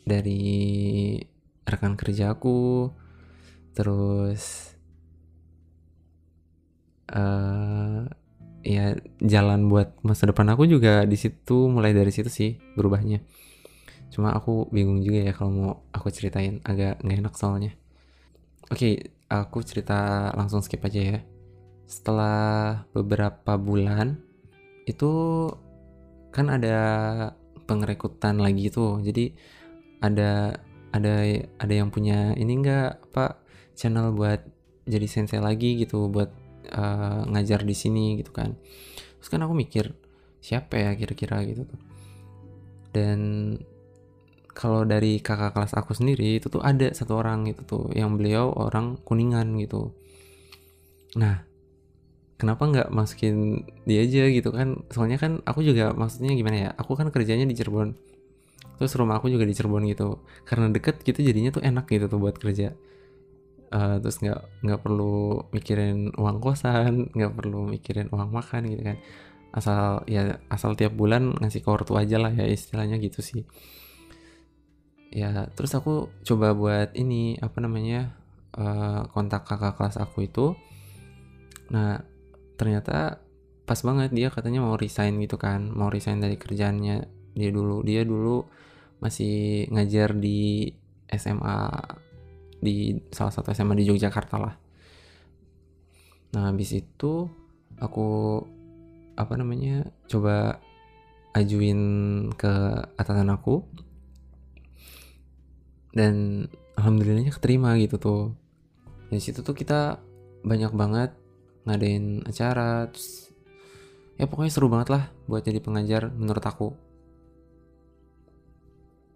dari 0.02 1.17
rekan 1.64 1.95
kerjaku 1.95 2.91
terus 3.73 4.75
uh, 7.09 8.05
ya 8.62 8.95
jalan 9.19 9.67
buat 9.67 9.97
masa 10.07 10.31
depan 10.31 10.55
aku 10.55 10.69
juga 10.69 11.09
di 11.09 11.19
situ 11.19 11.67
mulai 11.69 11.97
dari 11.97 12.11
situ 12.14 12.31
sih 12.31 12.59
berubahnya. 12.79 13.23
Cuma 14.12 14.37
aku 14.37 14.69
bingung 14.69 15.00
juga 15.00 15.25
ya 15.25 15.33
kalau 15.33 15.50
mau 15.50 15.73
aku 15.91 16.12
ceritain 16.12 16.61
agak 16.62 17.00
nggak 17.00 17.19
enak 17.26 17.35
soalnya. 17.35 17.73
Oke 18.69 18.76
okay, 18.76 18.95
aku 19.33 19.64
cerita 19.64 20.31
langsung 20.37 20.61
skip 20.61 20.85
aja 20.85 21.00
ya. 21.00 21.19
Setelah 21.88 22.85
beberapa 22.93 23.57
bulan 23.57 24.21
itu 24.87 25.12
kan 26.33 26.47
ada 26.49 26.79
pengrekrutan 27.69 28.41
lagi 28.43 28.69
tuh. 28.73 28.99
Jadi 29.05 29.33
ada 30.03 30.57
ada 30.93 31.15
ada 31.62 31.75
yang 31.75 31.89
punya 31.89 32.37
ini 32.37 32.59
enggak 32.59 33.01
apa 33.12 33.41
channel 33.79 34.12
buat 34.12 34.43
jadi 34.85 35.07
sensei 35.07 35.39
lagi 35.39 35.79
gitu 35.79 36.11
buat 36.11 36.31
uh, 36.75 37.23
ngajar 37.31 37.62
di 37.62 37.75
sini 37.77 38.19
gitu 38.21 38.35
kan. 38.35 38.59
Terus 39.19 39.29
kan 39.31 39.41
aku 39.47 39.55
mikir 39.55 39.95
siapa 40.43 40.75
ya 40.75 40.91
kira-kira 40.99 41.41
gitu 41.47 41.65
tuh. 41.67 41.81
Dan 42.93 43.21
kalau 44.53 44.85
dari 44.85 45.17
kakak 45.25 45.57
kelas 45.57 45.73
aku 45.73 45.97
sendiri 45.97 46.37
itu 46.37 46.53
tuh 46.53 46.61
ada 46.61 46.93
satu 46.93 47.17
orang 47.17 47.49
gitu 47.49 47.62
tuh 47.65 47.85
yang 47.97 48.21
beliau 48.21 48.53
orang 48.53 49.01
kuningan 49.01 49.57
gitu. 49.57 49.97
Nah 51.17 51.51
kenapa 52.43 52.67
nggak 52.67 52.89
masukin 52.91 53.63
dia 53.87 54.03
aja 54.03 54.27
gitu 54.27 54.51
kan? 54.51 54.83
Soalnya 54.91 55.23
kan 55.23 55.39
aku 55.47 55.63
juga 55.63 55.95
maksudnya 55.95 56.35
gimana 56.35 56.57
ya? 56.59 56.71
Aku 56.75 56.99
kan 56.99 57.07
kerjanya 57.15 57.47
di 57.47 57.55
Cirebon. 57.55 57.95
Terus 58.83 58.99
rumah 58.99 59.23
aku 59.23 59.31
juga 59.31 59.47
di 59.47 59.55
Cirebon 59.55 59.87
gitu. 59.87 60.19
Karena 60.43 60.67
deket 60.75 61.07
gitu 61.07 61.23
jadinya 61.23 61.55
tuh 61.55 61.63
enak 61.63 61.87
gitu 61.87 62.11
tuh 62.11 62.19
buat 62.19 62.35
kerja. 62.35 62.75
Uh, 63.73 63.97
terus 64.03 64.19
nggak 64.21 64.41
nggak 64.67 64.81
perlu 64.85 65.49
mikirin 65.49 66.13
uang 66.13 66.45
kosan 66.45 67.09
nggak 67.17 67.33
perlu 67.33 67.71
mikirin 67.71 68.11
uang 68.11 68.35
makan 68.35 68.67
gitu 68.75 68.83
kan. 68.83 68.99
Asal 69.55 70.03
ya 70.11 70.43
asal 70.51 70.75
tiap 70.75 70.99
bulan 70.99 71.39
ngasih 71.39 71.63
ke 71.63 71.71
ortu 71.71 71.95
aja 71.95 72.19
lah 72.19 72.35
ya 72.35 72.51
istilahnya 72.51 72.99
gitu 72.99 73.23
sih. 73.23 73.47
Ya 75.15 75.47
terus 75.55 75.71
aku 75.79 76.11
coba 76.27 76.59
buat 76.59 76.91
ini 76.99 77.39
apa 77.39 77.63
namanya 77.63 78.19
uh, 78.59 79.07
kontak 79.15 79.47
kakak 79.47 79.79
kelas 79.79 79.95
aku 79.95 80.27
itu. 80.27 80.59
Nah 81.71 82.12
ternyata 82.62 83.19
pas 83.66 83.78
banget 83.83 84.14
dia 84.14 84.31
katanya 84.31 84.62
mau 84.62 84.78
resign 84.78 85.19
gitu 85.19 85.35
kan 85.35 85.71
mau 85.75 85.90
resign 85.90 86.23
dari 86.23 86.38
kerjaannya 86.38 86.97
dia 87.35 87.50
dulu. 87.50 87.83
Dia 87.83 88.04
dulu 88.07 88.45
masih 89.02 89.66
ngajar 89.73 90.14
di 90.14 90.71
SMA 91.11 91.59
di 92.62 92.95
salah 93.11 93.35
satu 93.35 93.50
SMA 93.50 93.75
di 93.75 93.88
Yogyakarta 93.90 94.37
lah. 94.38 94.54
Nah 96.38 96.49
habis 96.49 96.73
itu 96.73 97.26
aku 97.83 98.40
apa 99.19 99.35
namanya 99.37 99.85
coba 100.09 100.62
ajuin 101.37 101.81
ke 102.37 102.52
atasan 102.97 103.33
aku. 103.33 103.64
Dan 105.92 106.47
alhamdulillahnya 106.81 107.37
keterima 107.37 107.76
gitu 107.76 108.00
tuh. 108.00 108.23
Di 109.12 109.21
situ 109.21 109.45
tuh 109.45 109.52
kita 109.52 110.00
banyak 110.40 110.73
banget 110.73 111.12
ngadain 111.62 112.26
acara 112.26 112.90
terus 112.90 113.31
ya 114.19 114.26
pokoknya 114.26 114.52
seru 114.52 114.66
banget 114.71 114.88
lah 114.95 115.04
buat 115.26 115.42
jadi 115.42 115.59
pengajar 115.62 116.11
menurut 116.14 116.45
aku. 116.45 116.69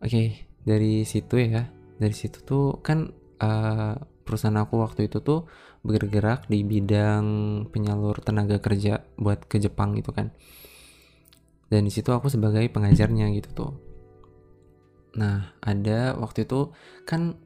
Oke 0.03 0.47
dari 0.67 1.07
situ 1.07 1.35
ya. 1.41 1.71
Dari 1.97 2.13
situ 2.13 2.45
tuh 2.45 2.85
kan 2.85 3.09
uh, 3.41 3.95
perusahaan 4.27 4.59
aku 4.61 4.85
waktu 4.85 5.09
itu 5.09 5.25
tuh 5.25 5.49
bergerak 5.87 6.51
di 6.51 6.67
bidang 6.67 7.25
penyalur 7.71 8.19
tenaga 8.21 8.59
kerja 8.59 9.07
buat 9.17 9.47
ke 9.47 9.63
Jepang 9.63 9.97
gitu 9.97 10.13
kan. 10.13 10.35
Dan 11.71 11.87
di 11.87 11.93
situ 11.95 12.11
aku 12.13 12.29
sebagai 12.29 12.67
pengajarnya 12.69 13.33
gitu 13.39 13.51
tuh. 13.55 13.73
Nah 15.17 15.57
ada 15.65 16.15
waktu 16.21 16.45
itu 16.45 16.75
kan 17.09 17.39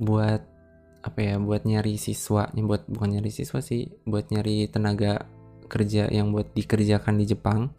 buat 0.00 0.42
apa 1.00 1.18
ya 1.24 1.34
buat 1.40 1.64
nyari 1.64 1.96
siswa 1.96 2.52
buat 2.52 2.84
bukan 2.84 3.16
nyari 3.16 3.32
siswa 3.32 3.64
sih 3.64 3.88
buat 4.04 4.28
nyari 4.28 4.68
tenaga 4.68 5.24
kerja 5.70 6.10
yang 6.10 6.34
buat 6.34 6.50
dikerjakan 6.52 7.22
di 7.22 7.24
Jepang. 7.30 7.70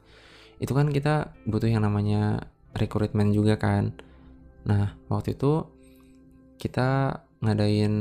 Itu 0.64 0.72
kan 0.72 0.90
kita 0.90 1.36
butuh 1.44 1.68
yang 1.68 1.84
namanya 1.84 2.48
rekrutmen 2.72 3.36
juga 3.36 3.60
kan. 3.60 3.92
Nah 4.64 4.96
waktu 5.12 5.36
itu 5.36 5.68
kita 6.56 7.20
ngadain 7.44 7.96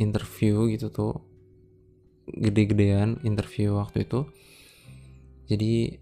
interview 0.00 0.72
gitu 0.72 0.88
tuh. 0.88 1.14
Gede-gedean 2.28 3.20
interview 3.24 3.76
waktu 3.76 4.08
itu. 4.08 4.24
Jadi 5.48 5.96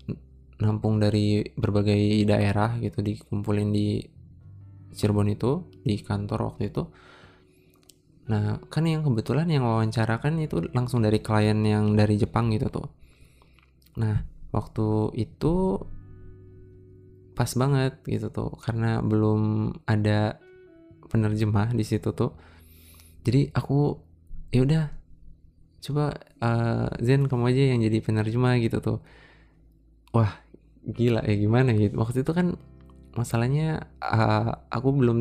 nampung 0.63 0.99
dari 0.99 1.45
berbagai 1.55 2.25
daerah 2.25 2.81
gitu 2.81 3.05
dikumpulin 3.05 3.71
di 3.71 4.01
Cirebon 4.97 5.29
itu 5.29 5.69
di 5.85 6.01
kantor 6.01 6.49
waktu 6.51 6.73
itu 6.73 6.89
nah 8.26 8.59
kan 8.66 8.83
yang 8.83 9.06
kebetulan 9.06 9.47
yang 9.47 9.62
wawancara 9.62 10.18
kan 10.18 10.35
itu 10.42 10.66
langsung 10.75 10.99
dari 11.02 11.23
klien 11.23 11.62
yang 11.62 11.95
dari 11.95 12.18
Jepang 12.18 12.50
gitu 12.50 12.66
tuh. 12.71 12.88
Nah 13.99 14.26
waktu 14.50 15.14
itu 15.14 15.78
pas 17.37 17.50
banget 17.52 18.00
gitu 18.09 18.33
tuh 18.33 18.50
karena 18.59 19.04
belum 19.04 19.71
ada 19.87 20.40
penerjemah 21.06 21.71
di 21.76 21.85
situ 21.87 22.11
tuh. 22.11 22.35
Jadi 23.23 23.50
aku 23.54 23.99
ya 24.50 24.62
udah 24.66 24.85
coba 25.87 26.18
uh, 26.42 26.90
Zen 26.99 27.30
kamu 27.30 27.45
aja 27.54 27.62
yang 27.75 27.80
jadi 27.85 27.99
penerjemah 28.02 28.59
gitu 28.59 28.78
tuh. 28.83 28.99
Wah 30.11 30.42
gila 30.83 31.23
ya 31.23 31.35
gimana 31.38 31.75
gitu. 31.78 31.95
Waktu 31.99 32.26
itu 32.26 32.33
kan 32.35 32.59
masalahnya 33.14 33.87
uh, 34.02 34.66
aku 34.71 34.88
belum 34.92 35.18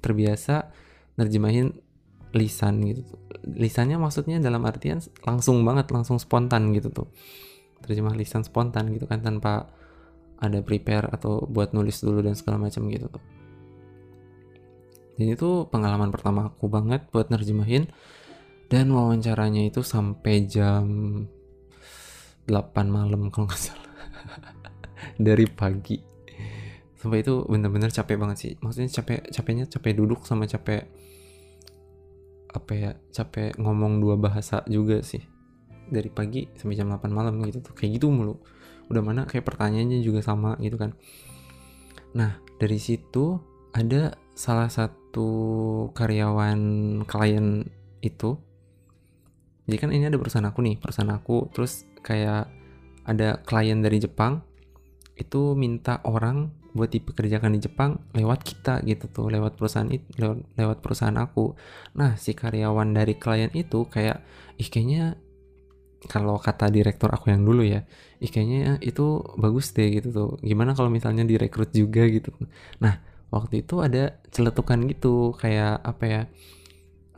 terbiasa 0.00 0.72
nerjemahin 1.16 1.85
lisan 2.34 2.82
gitu 2.82 3.06
lisannya 3.46 3.94
maksudnya 4.02 4.42
dalam 4.42 4.66
artian 4.66 4.98
langsung 5.22 5.62
banget 5.62 5.94
langsung 5.94 6.18
spontan 6.18 6.74
gitu 6.74 6.90
tuh. 6.90 7.08
Terjemah 7.86 8.18
lisan 8.18 8.42
spontan 8.42 8.90
gitu 8.90 9.06
kan 9.06 9.22
tanpa 9.22 9.70
ada 10.42 10.58
prepare 10.60 11.06
atau 11.14 11.46
buat 11.46 11.70
nulis 11.70 12.02
dulu 12.02 12.26
dan 12.26 12.34
segala 12.34 12.58
macam 12.58 12.90
gitu 12.90 13.06
tuh. 13.06 13.22
Dan 15.16 15.32
itu 15.32 15.70
pengalaman 15.70 16.10
pertama 16.10 16.50
aku 16.50 16.66
banget 16.66 17.06
buat 17.14 17.30
nerjemahin. 17.30 17.86
Dan 18.66 18.90
wawancaranya 18.90 19.62
itu 19.62 19.86
sampai 19.86 20.42
jam 20.50 20.84
8 22.50 22.50
malam 22.90 23.26
kalau 23.32 23.46
nggak 23.46 23.62
salah. 23.62 23.86
Dari 25.16 25.46
pagi. 25.46 26.02
Sampai 26.98 27.22
itu 27.22 27.46
bener-bener 27.46 27.94
capek 27.94 28.18
banget 28.18 28.36
sih. 28.42 28.52
Maksudnya 28.58 28.90
capek 28.90 29.30
capeknya 29.30 29.64
capek 29.70 29.92
duduk 29.94 30.26
sama 30.26 30.50
capek 30.50 30.90
apa 32.56 32.72
ya 32.72 32.90
capek 33.12 33.60
ngomong 33.60 34.00
dua 34.00 34.16
bahasa 34.16 34.64
juga 34.64 35.04
sih. 35.04 35.20
Dari 35.86 36.08
pagi 36.10 36.48
sampai 36.56 36.74
jam 36.74 36.90
8 36.90 37.06
malam 37.12 37.38
gitu 37.44 37.60
tuh 37.60 37.76
kayak 37.76 38.00
gitu 38.00 38.08
mulu. 38.08 38.40
Udah 38.88 39.02
mana 39.04 39.28
kayak 39.28 39.44
pertanyaannya 39.44 40.00
juga 40.00 40.24
sama 40.24 40.56
gitu 40.64 40.80
kan. 40.80 40.96
Nah 42.16 42.40
dari 42.56 42.80
situ 42.80 43.36
ada 43.76 44.16
salah 44.32 44.72
satu 44.72 45.28
karyawan 45.92 46.60
klien 47.04 47.68
itu. 48.00 48.40
Jadi 49.66 49.76
kan 49.76 49.90
ini 49.92 50.08
ada 50.08 50.16
perusahaan 50.16 50.48
aku 50.48 50.64
nih 50.64 50.80
perusahaan 50.80 51.12
aku. 51.12 51.52
Terus 51.52 51.84
kayak 52.00 52.48
ada 53.06 53.38
klien 53.46 53.78
dari 53.78 54.02
Jepang 54.02 54.42
itu 55.16 55.54
minta 55.54 56.02
orang 56.04 56.50
buat 56.76 56.92
dipekerjakan 56.92 57.56
di 57.56 57.60
Jepang 57.64 57.98
lewat 58.12 58.44
kita 58.44 58.84
gitu 58.84 59.08
tuh 59.08 59.26
lewat 59.32 59.56
perusahaan 59.56 59.88
itu 59.88 60.04
lewat, 60.20 60.38
lewat 60.60 60.78
perusahaan 60.84 61.16
aku. 61.16 61.56
Nah 61.96 62.20
si 62.20 62.36
karyawan 62.36 62.92
dari 62.92 63.16
klien 63.16 63.50
itu 63.56 63.88
kayak 63.88 64.20
ih 64.60 64.68
kayaknya 64.68 65.16
kalau 66.06 66.38
kata 66.38 66.70
direktur 66.70 67.10
aku 67.10 67.32
yang 67.34 67.42
dulu 67.42 67.66
ya 67.66 67.82
ih 68.22 68.30
kayaknya 68.30 68.78
itu 68.84 69.24
bagus 69.40 69.72
deh 69.72 69.88
gitu 69.88 70.08
tuh. 70.12 70.30
Gimana 70.44 70.76
kalau 70.76 70.92
misalnya 70.92 71.24
direkrut 71.24 71.72
juga 71.72 72.04
gitu. 72.06 72.30
Nah 72.84 73.00
waktu 73.32 73.66
itu 73.66 73.82
ada 73.82 74.22
celetukan 74.30 74.86
gitu 74.86 75.34
kayak 75.34 75.82
apa 75.82 76.04
ya 76.06 76.20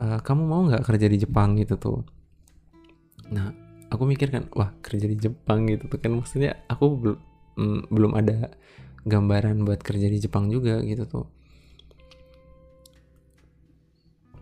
e, 0.01 0.05
kamu 0.25 0.43
mau 0.47 0.61
nggak 0.65 0.83
kerja 0.87 1.07
di 1.11 1.17
Jepang? 1.21 1.59
gitu 1.59 1.75
tuh. 1.77 1.99
Nah 3.29 3.53
aku 3.93 4.03
mikir 4.09 4.33
kan 4.33 4.49
wah 4.57 4.73
kerja 4.81 5.05
di 5.05 5.17
Jepang 5.19 5.67
gitu 5.69 5.85
tuh 5.91 5.99
kan. 6.01 6.11
Maksudnya 6.15 6.63
aku 6.71 6.85
belum 6.97 7.19
mm, 7.59 7.81
belum 7.91 8.11
ada 8.15 8.51
gambaran 9.09 9.65
buat 9.65 9.81
kerja 9.81 10.05
di 10.05 10.21
Jepang 10.21 10.47
juga 10.53 10.79
gitu 10.85 11.03
tuh. 11.09 11.27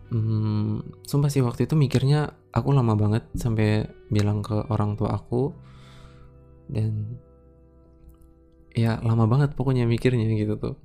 Hmm, 0.08 0.80
sumpah 1.04 1.28
sih 1.28 1.44
waktu 1.44 1.68
itu 1.68 1.76
mikirnya 1.76 2.32
aku 2.48 2.72
lama 2.72 2.96
banget 2.96 3.28
sampai 3.36 3.84
bilang 4.08 4.40
ke 4.40 4.56
orang 4.72 4.96
tua 4.96 5.16
aku. 5.16 5.52
Dan 6.68 7.16
ya 8.72 9.00
lama 9.00 9.24
banget 9.28 9.56
pokoknya 9.56 9.84
mikirnya 9.84 10.28
gitu 10.36 10.56
tuh. 10.56 10.76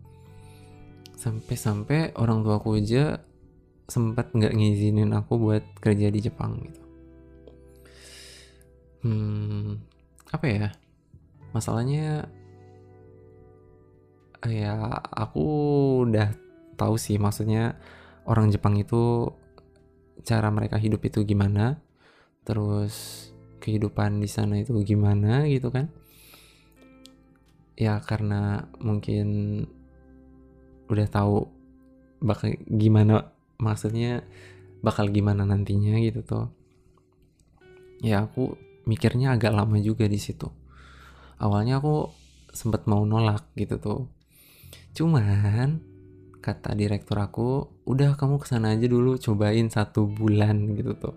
Sampai-sampai 1.16 2.16
orang 2.20 2.44
tua 2.44 2.60
aku 2.60 2.76
aja 2.76 3.24
sempat 3.88 4.32
nggak 4.32 4.56
ngizinin 4.56 5.12
aku 5.12 5.40
buat 5.40 5.64
kerja 5.80 6.08
di 6.12 6.20
Jepang 6.24 6.60
gitu. 6.64 6.82
Hmm 9.04 9.80
apa 10.34 10.46
ya? 10.50 10.68
Masalahnya 11.54 12.28
ya 14.48 15.00
aku 15.12 15.44
udah 16.08 16.36
tahu 16.76 17.00
sih 17.00 17.16
maksudnya 17.16 17.80
orang 18.28 18.52
Jepang 18.52 18.76
itu 18.76 19.32
cara 20.24 20.48
mereka 20.52 20.80
hidup 20.80 21.04
itu 21.04 21.24
gimana 21.24 21.80
terus 22.44 23.28
kehidupan 23.64 24.20
di 24.20 24.28
sana 24.28 24.60
itu 24.60 24.76
gimana 24.84 25.48
gitu 25.48 25.72
kan. 25.72 25.88
Ya 27.80 27.98
karena 28.04 28.68
mungkin 28.84 29.28
udah 30.92 31.08
tahu 31.08 31.48
bakal 32.20 32.60
gimana 32.68 33.32
maksudnya 33.58 34.28
bakal 34.84 35.08
gimana 35.08 35.48
nantinya 35.48 35.96
gitu 36.04 36.20
tuh. 36.28 36.46
Ya 38.04 38.28
aku 38.28 38.60
mikirnya 38.84 39.40
agak 39.40 39.56
lama 39.56 39.80
juga 39.80 40.04
di 40.12 40.20
situ. 40.20 40.52
Awalnya 41.40 41.80
aku 41.80 42.12
sempat 42.52 42.86
mau 42.86 43.08
nolak 43.08 43.48
gitu 43.56 43.80
tuh 43.80 44.02
cuman 44.94 45.82
kata 46.44 46.76
direktur 46.76 47.18
aku 47.18 47.72
udah 47.88 48.20
kamu 48.20 48.36
ke 48.38 48.48
sana 48.52 48.76
aja 48.76 48.86
dulu 48.86 49.16
cobain 49.16 49.72
satu 49.72 50.06
bulan 50.06 50.76
gitu 50.76 50.94
tuh. 51.00 51.16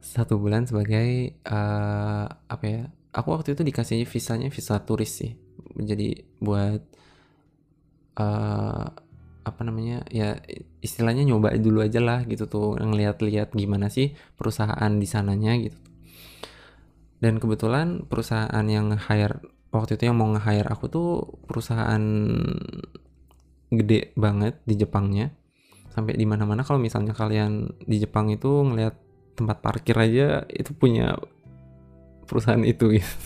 Satu 0.00 0.38
bulan 0.38 0.64
sebagai 0.64 1.38
uh, 1.46 2.26
apa 2.26 2.64
ya 2.66 2.82
aku 3.10 3.34
waktu 3.34 3.58
itu 3.58 3.62
dikasihnya 3.66 4.06
visanya 4.06 4.48
visa 4.48 4.78
turis 4.82 5.10
sih. 5.10 5.34
Jadi 5.74 6.22
buat 6.38 6.82
uh, 8.18 8.86
apa 9.40 9.60
namanya 9.64 10.06
ya 10.12 10.38
istilahnya 10.84 11.26
nyoba 11.26 11.56
dulu 11.58 11.82
aja 11.82 11.98
lah 11.98 12.22
gitu 12.28 12.46
tuh 12.46 12.78
ngeliat-liat 12.78 13.50
gimana 13.56 13.90
sih 13.90 14.14
perusahaan 14.38 14.92
di 14.96 15.06
sananya 15.06 15.58
gitu. 15.58 15.78
Dan 17.20 17.36
kebetulan 17.36 18.08
perusahaan 18.08 18.64
yang 18.64 18.96
hire 18.96 19.44
waktu 19.70 19.96
itu 19.98 20.10
yang 20.10 20.18
mau 20.18 20.30
nge-hire 20.34 20.66
aku 20.66 20.90
tuh 20.90 21.08
perusahaan 21.46 22.02
gede 23.70 24.14
banget 24.18 24.58
di 24.66 24.74
Jepangnya. 24.74 25.30
Sampai 25.90 26.14
di 26.14 26.26
mana-mana 26.26 26.62
kalau 26.62 26.78
misalnya 26.78 27.14
kalian 27.14 27.70
di 27.82 28.02
Jepang 28.02 28.30
itu 28.30 28.46
ngelihat 28.66 28.94
tempat 29.34 29.62
parkir 29.62 29.96
aja 29.96 30.44
itu 30.50 30.74
punya 30.74 31.18
perusahaan 32.26 32.62
itu 32.62 32.98
gitu. 32.98 33.18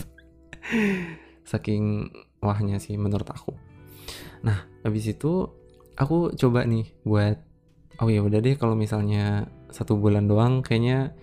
Saking 1.49 2.09
wahnya 2.41 2.77
sih 2.81 2.97
menurut 2.97 3.25
aku. 3.29 3.53
Nah 4.45 4.65
habis 4.85 5.09
itu 5.09 5.49
aku 5.97 6.33
coba 6.37 6.65
nih 6.65 6.89
buat 7.05 7.41
oh 8.01 8.09
ya 8.09 8.21
udah 8.21 8.41
deh 8.41 8.57
kalau 8.57 8.77
misalnya 8.77 9.49
satu 9.73 9.97
bulan 9.97 10.29
doang 10.29 10.61
kayaknya 10.61 11.13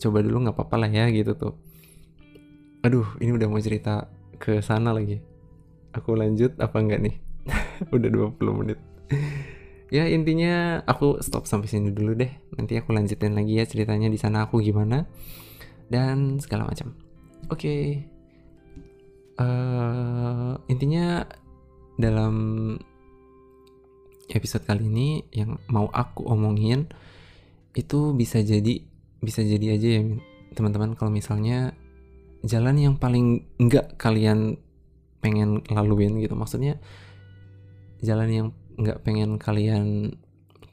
coba 0.00 0.24
dulu 0.24 0.48
nggak 0.48 0.56
apa-apa 0.56 0.76
lah 0.88 0.90
ya 0.92 1.08
gitu 1.12 1.36
tuh. 1.36 1.54
Aduh 2.84 3.06
ini 3.20 3.32
udah 3.36 3.48
mau 3.48 3.60
cerita 3.60 4.08
ke 4.42 4.58
sana 4.58 4.90
lagi. 4.90 5.22
Aku 5.94 6.18
lanjut 6.18 6.58
apa 6.58 6.82
enggak 6.82 6.98
nih? 6.98 7.14
Udah 7.94 8.10
20 8.10 8.58
menit. 8.58 8.78
Ya 9.94 10.10
intinya 10.10 10.82
aku 10.82 11.22
stop 11.22 11.46
sampai 11.46 11.70
sini 11.70 11.94
dulu 11.94 12.18
deh. 12.18 12.32
Nanti 12.58 12.74
aku 12.74 12.90
lanjutin 12.90 13.38
lagi 13.38 13.62
ya 13.62 13.64
ceritanya 13.68 14.10
di 14.10 14.18
sana 14.18 14.50
aku 14.50 14.58
gimana 14.58 15.06
dan 15.86 16.42
segala 16.42 16.66
macam. 16.66 16.98
Oke. 17.46 17.54
Okay. 17.54 17.82
uh, 19.38 19.46
eh, 19.46 20.72
intinya 20.74 21.22
dalam 22.00 22.34
episode 24.32 24.64
kali 24.64 24.88
ini 24.88 25.08
yang 25.30 25.60
mau 25.68 25.92
aku 25.92 26.24
omongin 26.24 26.88
itu 27.76 28.16
bisa 28.16 28.40
jadi 28.40 28.80
bisa 29.20 29.44
jadi 29.44 29.76
aja 29.76 29.88
ya 30.00 30.02
teman-teman. 30.56 30.96
Kalau 30.96 31.12
misalnya 31.12 31.76
jalan 32.42 32.76
yang 32.78 32.94
paling 32.98 33.46
enggak 33.58 33.94
kalian 33.98 34.58
pengen 35.22 35.62
laluin 35.70 36.18
gitu. 36.18 36.34
Maksudnya 36.34 36.82
jalan 38.02 38.28
yang 38.30 38.48
enggak 38.74 39.00
pengen 39.06 39.38
kalian 39.38 40.18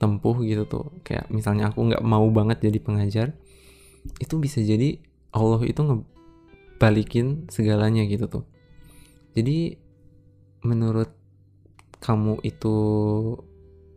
tempuh 0.01 0.37
gitu 0.41 0.65
tuh. 0.65 0.85
Kayak 1.05 1.29
misalnya 1.29 1.69
aku 1.69 1.85
nggak 1.93 2.03
mau 2.03 2.25
banget 2.33 2.65
jadi 2.65 2.79
pengajar 2.81 3.27
itu 4.17 4.35
bisa 4.41 4.63
jadi 4.63 4.97
Allah 5.35 5.61
itu 5.67 5.81
ngebalikin 5.85 7.51
segalanya 7.53 8.01
gitu 8.09 8.25
tuh. 8.25 8.43
Jadi 9.37 9.77
menurut 10.65 11.13
kamu 11.99 12.41
itu 12.47 12.75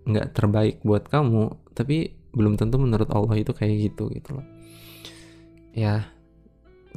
nggak 0.03 0.35
terbaik 0.35 0.83
buat 0.83 1.07
kamu 1.07 1.55
tapi 1.79 2.19
belum 2.35 2.59
tentu 2.59 2.77
menurut 2.83 3.07
Allah 3.15 3.39
itu 3.39 3.55
kayak 3.55 3.93
gitu 3.93 4.11
gitu 4.13 4.37
loh. 4.37 4.47
Ya 5.73 6.13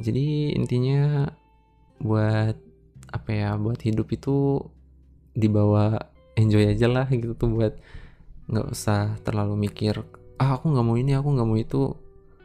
jadi 0.00 0.56
intinya 0.56 1.30
buat 2.00 2.56
apa 3.12 3.30
ya 3.32 3.50
buat 3.56 3.80
hidup 3.80 4.12
itu 4.12 4.60
dibawa 5.32 6.12
enjoy 6.36 6.68
aja 6.68 6.88
lah 6.88 7.06
gitu 7.08 7.32
tuh 7.32 7.48
buat 7.48 7.74
nggak 8.46 8.66
usah 8.72 9.16
terlalu 9.24 9.68
mikir 9.68 10.04
ah 10.36 10.60
aku 10.60 10.68
nggak 10.68 10.86
mau 10.86 10.96
ini 11.00 11.16
aku 11.16 11.28
nggak 11.32 11.48
mau 11.48 11.58
itu 11.58 11.96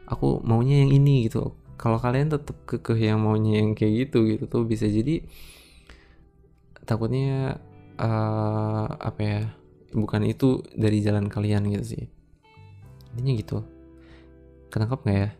aku 0.08 0.44
maunya 0.44 0.84
yang 0.84 0.92
ini 0.92 1.28
gitu. 1.28 1.56
Kalau 1.80 1.98
kalian 1.98 2.30
tetap 2.30 2.54
kekeh 2.68 2.98
yang 3.10 3.24
maunya 3.24 3.64
yang 3.64 3.74
kayak 3.74 4.06
gitu 4.08 4.28
gitu 4.28 4.44
tuh 4.46 4.62
bisa 4.68 4.86
jadi 4.86 5.24
takutnya 6.86 7.58
uh, 7.98 8.86
apa 8.98 9.20
ya 9.22 9.40
bukan 9.92 10.22
itu 10.28 10.62
dari 10.76 11.02
jalan 11.02 11.26
kalian 11.26 11.66
gitu 11.72 11.84
sih. 11.98 12.04
Intinya 13.12 13.32
gitu. 13.34 13.56
Kenapa 14.72 15.00
nggak 15.02 15.16
ya? 15.16 15.30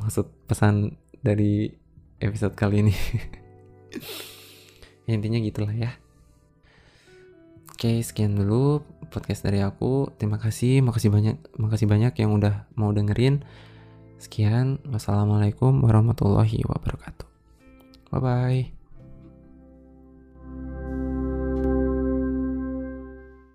Maksud 0.00 0.26
pesan 0.46 0.96
dari 1.26 1.74
episode 2.22 2.54
kali 2.54 2.86
ini. 2.86 2.94
Ya, 5.10 5.12
intinya 5.18 5.42
gitulah 5.42 5.74
ya. 5.74 5.98
Oke 7.76 8.00
sekian 8.00 8.38
dulu 8.38 8.86
podcast 9.10 9.44
dari 9.44 9.60
aku. 9.60 10.14
Terima 10.16 10.38
kasih 10.40 10.80
makasih 10.80 11.12
banyak 11.12 11.36
makasih 11.58 11.90
banyak 11.90 12.14
yang 12.16 12.32
udah 12.32 12.64
mau 12.78 12.94
dengerin. 12.94 13.44
Sekian 14.16 14.80
wassalamualaikum 14.88 15.84
warahmatullahi 15.84 16.64
wabarakatuh. 16.64 17.28
Bye 18.14 18.22
bye 18.22 18.75